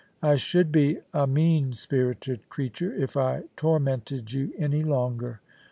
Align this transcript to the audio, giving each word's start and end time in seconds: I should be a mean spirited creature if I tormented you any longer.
I 0.23 0.35
should 0.35 0.71
be 0.71 0.97
a 1.13 1.27
mean 1.27 1.73
spirited 1.73 2.49
creature 2.49 2.91
if 2.91 3.15
I 3.15 3.43
tormented 3.55 4.33
you 4.33 4.51
any 4.57 4.81
longer. 4.81 5.41